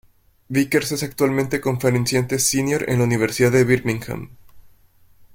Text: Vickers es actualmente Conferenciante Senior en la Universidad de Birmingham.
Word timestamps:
Vickers 0.49 0.91
es 0.93 1.03
actualmente 1.03 1.61
Conferenciante 1.61 2.39
Senior 2.39 2.89
en 2.89 2.97
la 2.97 3.03
Universidad 3.03 3.51
de 3.51 3.63
Birmingham. 3.63 4.31